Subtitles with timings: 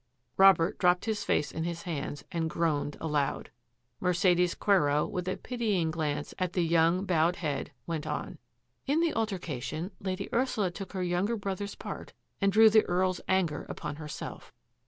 [0.35, 3.51] Robert dropped his face in his hands and groaned aloud.
[3.99, 8.39] Mercedes Quero, with a pitying glance at the young, bowed head, went on,"
[8.87, 13.67] In the altercation Lady Ursula took her younger brother's part and drew the Earl's anger
[13.69, 14.51] upon herself.